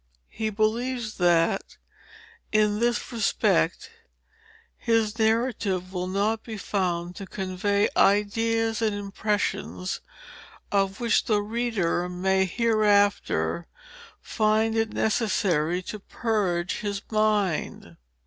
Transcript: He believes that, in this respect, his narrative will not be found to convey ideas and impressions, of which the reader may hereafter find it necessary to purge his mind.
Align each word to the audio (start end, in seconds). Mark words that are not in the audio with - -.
He 0.31 0.49
believes 0.49 1.17
that, 1.17 1.77
in 2.51 2.79
this 2.79 3.11
respect, 3.11 3.91
his 4.75 5.19
narrative 5.19 5.93
will 5.93 6.07
not 6.07 6.41
be 6.41 6.57
found 6.57 7.15
to 7.17 7.27
convey 7.27 7.87
ideas 7.95 8.81
and 8.81 8.95
impressions, 8.95 10.01
of 10.71 10.99
which 11.01 11.25
the 11.25 11.43
reader 11.43 12.09
may 12.09 12.45
hereafter 12.45 13.67
find 14.19 14.75
it 14.75 14.91
necessary 14.91 15.83
to 15.83 15.99
purge 15.99 16.79
his 16.79 17.03
mind. 17.11 17.95